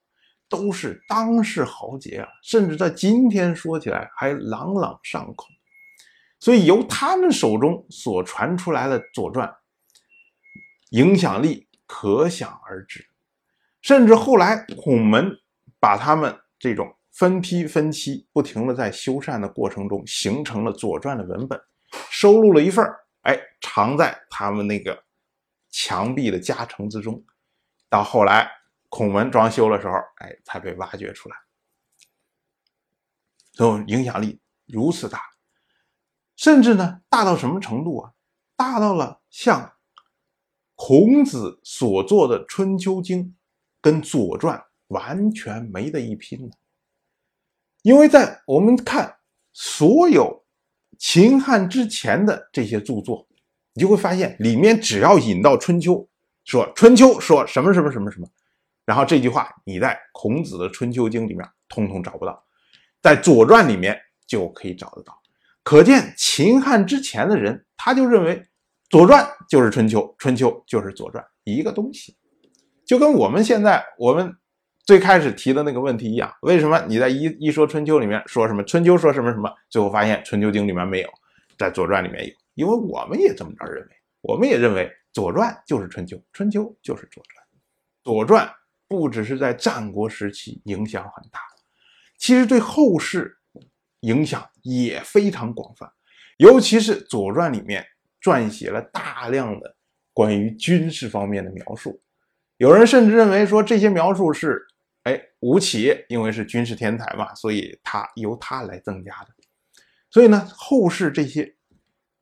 [0.49, 5.47] 都是当世豪杰啊，甚至在今天说起来还朗朗上口。
[6.39, 9.47] 所以由他们手中所传出来的《左传》，
[10.91, 13.07] 影响力可想而知。
[13.83, 15.31] 甚至后来孔门
[15.79, 21.61] 把他们这种分批分期、不停的在修缮的过程中，形成了《左传》的文本，
[22.09, 22.83] 收录了一份
[23.25, 25.05] 哎，藏在他们那个
[25.71, 27.25] 墙壁的夹层之中。
[27.89, 28.51] 到后来
[28.89, 31.37] 孔门装修的时候，哎，才被挖掘出来。
[33.53, 35.23] 所以影响力如此大。
[36.37, 38.13] 甚至呢，大到什么程度啊？
[38.57, 39.75] 大到了像
[40.75, 43.25] 孔子所做的《春秋经》
[43.81, 46.57] 跟《左传》完全没得一拼了。
[47.83, 49.19] 因为在我们看
[49.53, 50.45] 所有
[50.99, 53.27] 秦汉之前的这些著作，
[53.75, 55.93] 你就会发现里面只要引到《春秋》，
[56.45, 58.27] 说《春秋》说什么什么什么什么，
[58.85, 62.43] 然后这句话你在孔子的《春秋经》里面通通找不到，
[63.01, 65.17] 在《左传》里面就可以找得到。
[65.63, 68.37] 可见秦汉之前的人，他就认为
[68.89, 72.17] 《左传》就是《春秋》，《春秋》就是《左传》一个东西，
[72.85, 74.35] 就跟我们现在我们
[74.85, 76.33] 最开始提的那个问题一样。
[76.43, 81.09] 为什么你在一一说《春秋》里面说什么《春秋》说什么什么，最后发现《春秋经》里面没有，
[81.57, 82.35] 在《左传》里面有？
[82.55, 87.45] 因为我们也这么着认为，我们也认为《左传》就是《春秋》，《春秋》就是《左传》。
[88.05, 88.47] 《左传》
[88.89, 91.41] 不只是在战国时期影响很大，
[92.19, 93.37] 其实对后世。
[94.05, 95.87] 影响也非常广泛，
[96.39, 97.85] 尤其是《左传》里面
[98.23, 99.77] 撰写了大量的
[100.15, 102.01] 关于军事方面的描述。
[102.57, 104.67] 有人甚至认为说这些描述是，
[105.03, 109.29] 哎，吴起因为是军事天才嘛，所以他由他来增加的。
[110.09, 111.55] 所以呢，后世这些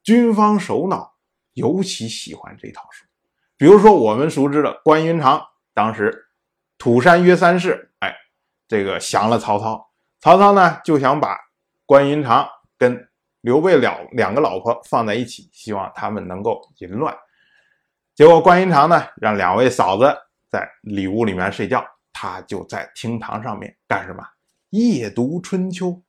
[0.08, 1.12] 军方首脑
[1.52, 3.04] 尤其喜欢这套书。
[3.58, 6.30] 比如说我们熟知的关云长，当时
[6.78, 8.16] 土山约三世，哎，
[8.66, 11.36] 这个降了曹操，曹操呢就想把。
[11.84, 13.06] 关云长跟
[13.42, 17.14] 刘备两两个老婆放在一起，希望他们能够淫乱。
[18.14, 20.04] 结果关云长呢，让两位嫂子
[20.50, 24.24] 在里屋里面睡觉，他就在厅堂上面干什么？
[24.70, 26.02] 夜读春秋。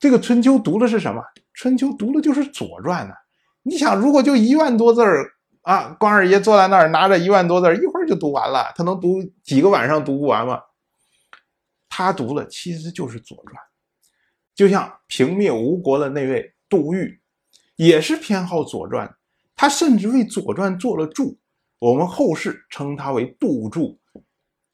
[0.00, 1.22] 这个春秋读的是什么？
[1.60, 3.12] 春秋读的就是左传呢。
[3.64, 10.58] 你想，如果就一万多字儿啊，关二爷坐在那儿拿着一万多字儿，一会儿就读完了，他能读几个晚上读不完吗？
[11.90, 13.62] 他读的其实就是左传。
[14.54, 17.20] 就像平灭吴国的那位杜预，
[17.76, 19.06] 也是偏好《左传》，
[19.54, 21.38] 他甚至为《左传》做了注，
[21.78, 24.00] 我们后世称他为杜注。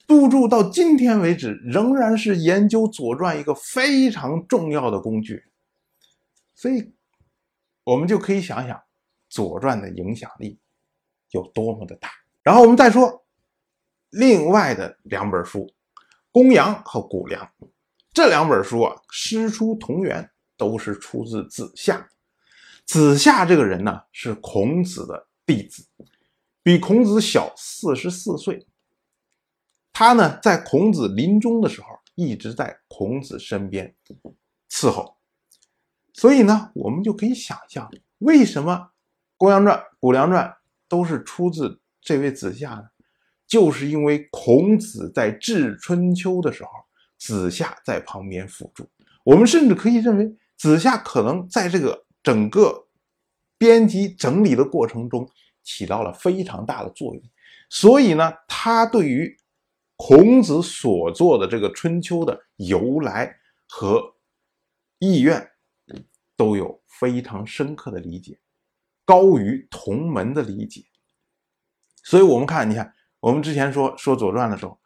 [0.06, 5.42] 杜注到今天为止仍然是研究《左传》一个非常重要的工具，
[6.66, 6.92] 所以，
[7.84, 8.76] 我们就可以想想
[9.28, 10.58] 《左传》的影响力
[11.30, 12.10] 有多么的大。
[12.42, 13.24] 然后我们再说
[14.10, 15.60] 另外的两本书，
[16.32, 17.40] 《公羊》和《谷梁》。
[18.12, 22.04] 这两本书啊，师出同源，都是出自子夏。
[22.84, 25.86] 子夏这个人呢，是孔子的弟子，
[26.64, 28.66] 比孔子小四十四岁。
[29.92, 33.94] 他呢，在孔子临终的时候，一直在孔子身边
[34.68, 35.15] 伺候。
[36.16, 38.72] 所以呢，我们就可以想象，为什么
[39.36, 40.48] 《公羊传》《谷梁传》
[40.88, 42.84] 都是出自这位子夏呢？
[43.46, 46.70] 就是因为孔子在治春秋的时候。
[47.18, 48.86] 子夏在旁边辅助，
[49.24, 52.86] 我们甚至可以认为，子夏可能在这个整个
[53.56, 55.26] 编辑整理的过程中
[55.62, 57.22] 起到了非常大的作用。
[57.70, 59.34] 所以呢，他对于
[59.96, 63.34] 孔子所做的这个《春秋》的由来
[63.66, 64.14] 和
[64.98, 65.50] 意愿
[66.36, 68.38] 都有非常深刻的理解，
[69.04, 70.84] 高于同门的理解。
[72.04, 74.80] 所以，我们看，你看，我们之前说说《左传》的时候。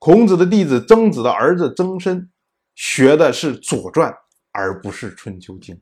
[0.00, 2.30] 孔子的弟子曾子的儿子曾参
[2.76, 4.12] 学的是《左传》，
[4.52, 5.74] 而不是《春秋经》，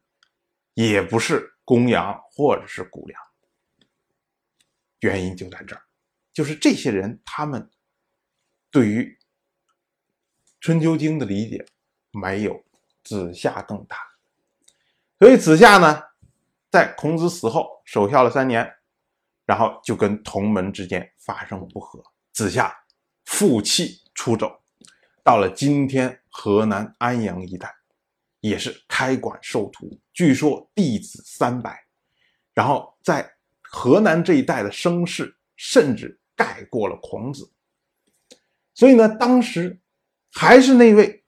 [0.73, 3.21] 也不是《公羊》或者是《谷梁》。
[5.01, 5.83] 原因就在这儿，
[6.33, 7.71] 就是这些人他们
[8.71, 9.03] 对于
[10.61, 11.67] 《春秋经》的理解
[12.11, 12.65] 没有
[13.05, 13.99] 子夏更大，
[15.19, 16.03] 所以子夏呢，
[16.71, 18.71] 在孔子死后守孝了三年，
[19.45, 22.03] 然后就跟同门之间发生不和，
[22.33, 22.77] 子夏
[23.25, 24.03] 负气。
[24.17, 24.51] 出走，
[25.23, 27.71] 到了今天河南安阳一带，
[28.41, 31.79] 也是开馆授徒，据说弟子三百，
[32.55, 37.53] 然后在河南这一带的声势甚至盖过了孔子。
[38.73, 39.79] 所以呢，当时
[40.33, 41.23] 还是那位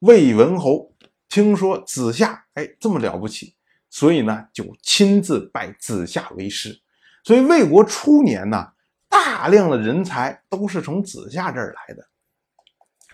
[0.00, 0.94] 魏文侯，
[1.30, 3.54] 听说子夏哎这么了不起，
[3.90, 6.80] 所以呢就亲自拜子夏为师。
[7.22, 8.72] 所以魏国初年呢，
[9.08, 12.06] 大量的人才都是从子夏这儿来的，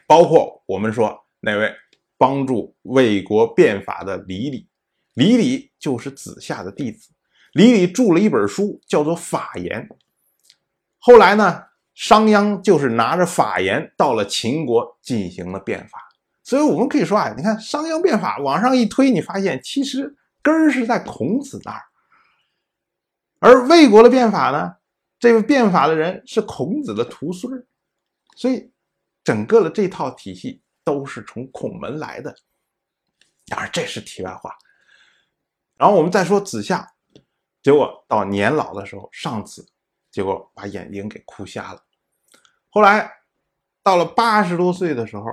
[0.06, 1.72] 包括我们说那位
[2.18, 4.68] 帮助魏国变法的李礼，
[5.14, 7.10] 李礼就是子夏的弟子。
[7.52, 9.88] 李礼著了一本书，叫做《法言》。
[10.98, 11.64] 后来呢，
[11.94, 16.09] 商鞅就是拿着《法言》到了秦国进行了变法。
[16.50, 21.80] 所以我们可以说啊，你看商鞅变法往上一推，你发现其实根儿是在孔子那儿。
[23.38, 24.74] 而魏国的变法呢，
[25.20, 27.64] 这个变法的人是孔子的徒孙
[28.34, 28.72] 所以
[29.22, 32.34] 整个的这套体系都是从孔门来的。
[33.46, 34.52] 当然这是题外话。
[35.76, 36.92] 然后我们再说子夏。
[37.62, 39.64] 结果到年老的时候上子，
[40.10, 41.80] 结果把眼睛给哭瞎了。
[42.70, 43.08] 后来
[43.84, 45.30] 到了八十多岁的时候，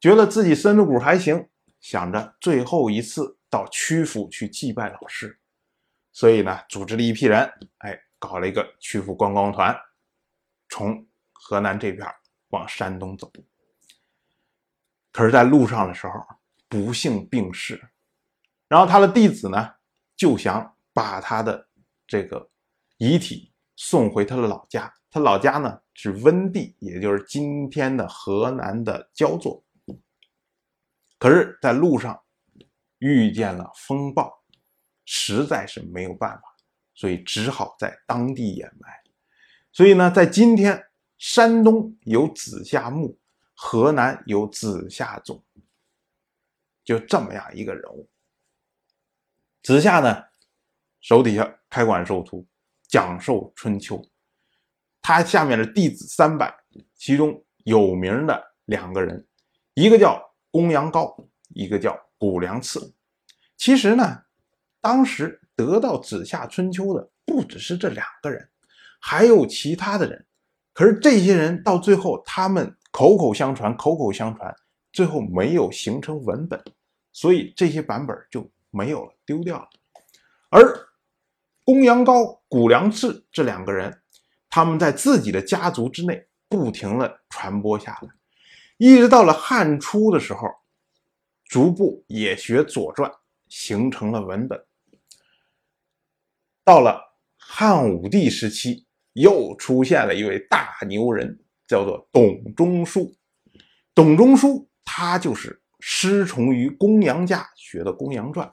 [0.00, 1.48] 觉得自己身子骨还行，
[1.80, 5.38] 想着最后一次到曲阜去祭拜老师，
[6.12, 7.48] 所以呢，组织了一批人，
[7.78, 9.76] 哎，搞了一个曲阜观光团，
[10.70, 12.06] 从河南这边
[12.48, 13.30] 往山东走。
[15.12, 16.12] 可是，在路上的时候
[16.68, 17.80] 不幸病逝，
[18.66, 19.70] 然后他的弟子呢
[20.16, 20.74] 就想。
[20.92, 21.68] 把他的
[22.04, 22.50] 这个
[22.98, 29.64] 遗体送回他的老家，他老家呢是温地，也就是今天的河南的焦作。
[31.20, 32.18] 可是，在路上
[32.98, 34.42] 遇见了风暴，
[35.04, 36.42] 实在是没有办法，
[36.94, 38.88] 所以只好在当地掩埋。
[39.70, 40.82] 所以呢，在今天，
[41.18, 43.18] 山东有子夏墓，
[43.54, 45.42] 河南有子夏冢，
[46.82, 48.08] 就这么样一个人物。
[49.62, 50.24] 子夏呢？
[51.02, 52.46] 手底下开馆授徒，
[52.88, 54.02] 讲授春秋。
[55.02, 56.54] 他下面的弟子三百，
[56.94, 59.26] 其中有名的两个人，
[59.74, 61.16] 一个叫公羊高，
[61.48, 62.94] 一个叫谷梁次。
[63.56, 64.22] 其实呢，
[64.80, 68.48] 当时得到子夏春秋的不只是这两个人，
[69.00, 70.26] 还有其他的人。
[70.72, 74.54] 可是这些人到最后，他们口口相传，口口相传，
[74.92, 76.62] 最后没有形成文本，
[77.12, 79.68] 所以这些版本就没有了，丢掉了。
[80.48, 80.88] 而
[81.64, 84.00] 公羊高、谷梁次这两个人，
[84.48, 88.08] 他们在自己的家族之内不停的传播下来，
[88.80, 90.48] 一直到了汉初的时候，
[91.44, 93.10] 逐步也学《左传》，
[93.46, 94.58] 形成了文本。
[96.64, 96.98] 到了
[97.36, 103.14] 汉武帝时期，又出现了一位大牛人，叫做董仲舒。
[103.94, 108.48] 董仲舒他就是师从于公羊家学的《公羊传》。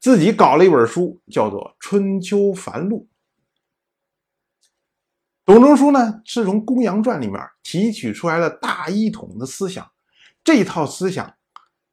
[0.00, 3.04] 自己搞了一本书，叫做《春秋繁露》。
[5.50, 9.84] 董仲舒呢，是从《公羊传》里面提取出来了大一统的思想，
[10.44, 11.34] 这套思想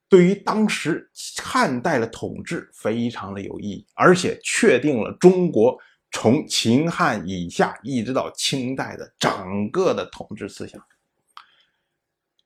[0.07, 1.09] 对于当时
[1.41, 5.75] 汉代的统治非常的有意义，而且确定了中国
[6.11, 10.79] 从秦汉以下一直到清代的整个的统治思想。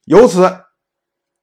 [0.05, 0.49] 由此，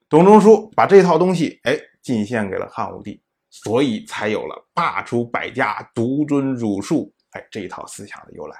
[0.09, 3.21] 董仲舒把这套东西哎进献给了汉武帝。
[3.51, 8.57] 所以才有了罢黜百家，独尊儒术，哎，这一套思想的由来。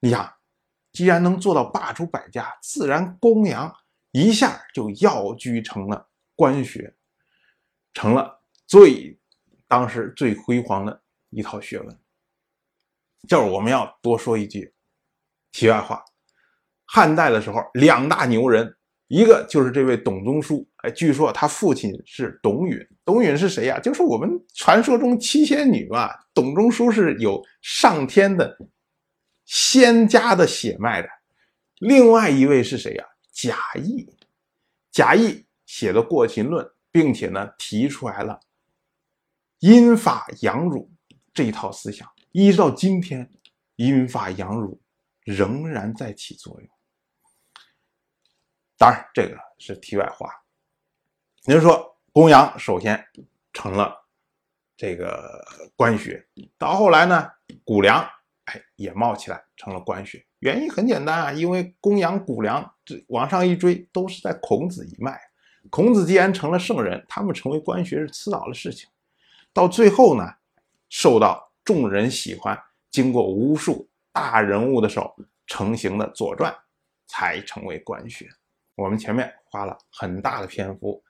[0.00, 0.32] 你想，
[0.92, 3.74] 既然能做到罢黜百家，自然公羊
[4.12, 6.94] 一下就要居成了官学，
[7.92, 9.18] 成了最
[9.66, 11.98] 当时最辉煌的一套学问。
[13.28, 14.72] 就是我们要多说一句
[15.52, 16.04] 题外话：
[16.86, 18.74] 汉代的时候，两大牛人。
[19.08, 22.78] 一个就是这位董仲舒，哎，据说他父亲是董允。
[23.06, 23.80] 董允是谁呀？
[23.80, 26.10] 就是我们传说中七仙女嘛。
[26.34, 28.54] 董仲舒是有上天的
[29.48, 31.08] 仙家的血脉的。
[31.78, 33.04] 另外一位是谁呀？
[33.32, 34.06] 贾谊。
[34.90, 38.38] 贾谊写的《过秦论》，并且呢提出来了
[39.60, 40.90] 阴法阳儒
[41.32, 43.30] 这一套思想，一直到今天，
[43.76, 44.78] 阴法阳儒
[45.24, 46.68] 仍然在起作用。
[48.76, 50.28] 当然，这个是题外话。
[51.44, 53.02] 您说公羊首先
[53.54, 53.96] 成了
[54.76, 55.42] 这个
[55.74, 56.28] 官学，
[56.58, 57.30] 到后来呢，
[57.64, 58.06] 谷梁
[58.48, 60.24] 哎也冒起来成了官学。
[60.38, 65.20] 原因很简单啊，因为公羊、谷梁这往上一追都是在孔子一脉。
[65.70, 68.88] 孔子既然成了圣人，他们成为官学是迟早的事情。
[69.52, 70.24] 到最后呢，
[70.88, 72.58] 受到众人喜欢，
[72.90, 75.14] 经过无数大人物的手
[75.46, 76.52] 成型的《左传》，
[77.06, 78.28] 才成为官学。
[78.76, 81.02] 我们前面花了很大的篇幅，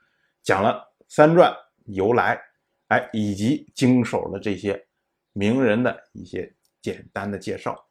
[0.42, 2.40] 讲了三传由来，
[2.88, 4.86] 哎，以及经手的这些
[5.34, 7.86] 名人的一些简单的介绍。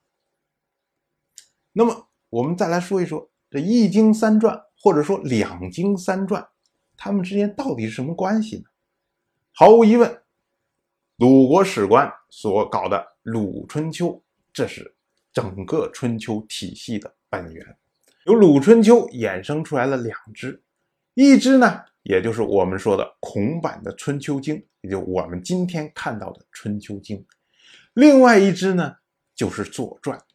[1.73, 6.47] 那么，我们再来说一说这易经三传，或者说两经三传，
[6.95, 8.63] 它们之间到底是什么关系呢？
[9.53, 10.21] 毫无疑问，
[11.17, 14.07] 鲁国史官所搞的《鲁春秋》，
[14.51, 14.95] 这是
[15.31, 17.77] 整个春秋体系的本源。
[18.25, 20.61] 由《鲁春秋》衍生出来了两支，
[21.13, 27.17] 一支呢，也就是我们说的孔版的《春秋经》，也就我们今天看到的《春秋经》；
[27.97, 28.97] 另外一支呢，
[29.33, 30.19] 就是《左传》。《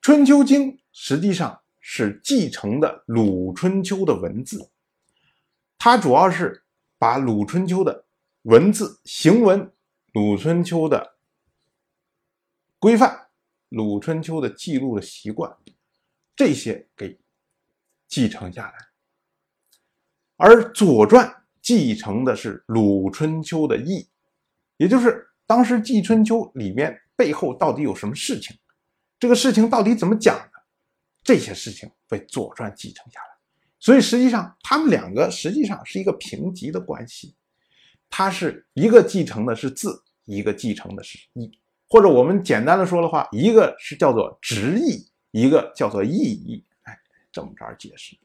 [0.00, 4.68] 春秋经》实际上是继承的《鲁春秋》的文字，
[5.78, 6.64] 它主要是
[6.98, 8.06] 把《鲁春秋》的
[8.42, 9.60] 文字、行文、
[10.14, 11.14] 《鲁春秋》的
[12.80, 13.10] 规范、
[13.68, 15.56] 《鲁春秋》的记录的习惯。
[16.34, 17.20] 这些给
[18.08, 18.88] 继承下来，
[20.34, 21.24] 而《左传》
[21.62, 24.08] 继承的是《鲁春秋》的义，
[24.76, 28.54] 也就是当时《季春秋》里面背后到底有什么事情，
[29.18, 30.52] 这个事情到底怎么讲的，
[31.24, 33.26] 这些事情被《左传》继承下来。
[33.80, 37.34] 所以实际上，他们两个实际上是一个平级的关系，
[38.10, 41.50] 它是一个继承的是字，一个继承的是义，
[41.88, 45.08] 或者我们简单的说的话，一个是叫做直译。
[45.30, 46.98] 一个叫做意义，哎，
[47.30, 48.16] 这么着解释。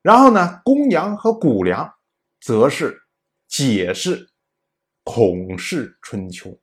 [0.00, 1.92] 然后呢，公羊和谷梁
[2.40, 3.02] 则是
[3.48, 4.30] 解释
[5.04, 6.58] 孔氏春秋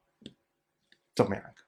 [1.15, 1.63] 这么样一个。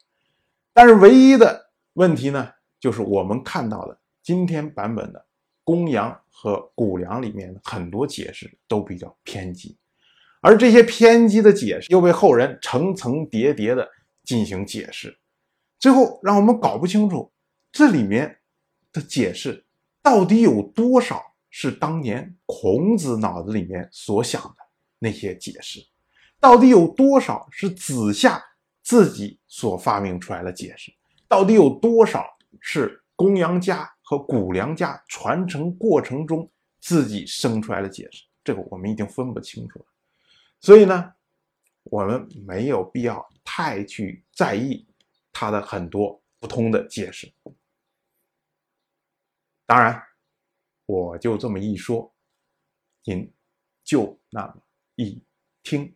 [0.73, 5.25] 但是唯一的问题呢，就是我们看到的今天版本的
[5.63, 9.77] 公羊和谷梁里面的很多解释都比较偏激，
[10.41, 13.87] 而这些偏激的解释又被后人层层叠叠的
[14.23, 15.17] 进行解释，
[15.79, 17.31] 最后让我们搞不清楚。
[17.71, 18.39] 这里面
[18.91, 19.65] 的解释
[20.01, 24.55] 到底有多少是当年孔子脑子里面所想的
[24.99, 25.79] 那些解释？
[26.43, 28.43] 到底有多少是子夏
[28.81, 30.93] 自己所发明出来的解释？
[31.25, 32.27] 到底有多少
[32.59, 38.25] 是公羊家和谷梁家传承过程中自己生出来的解释？
[38.43, 39.85] 这个我们已经分不清楚了。
[40.59, 41.13] 所以呢，
[41.83, 44.85] 我们没有必要太去在意
[45.31, 47.31] 他的很多不同的解释。
[49.65, 50.03] 当然，
[50.87, 52.13] 我就这么一说，
[53.05, 53.31] 您
[53.81, 54.61] 就那么
[54.95, 55.23] 一
[55.63, 55.95] 听。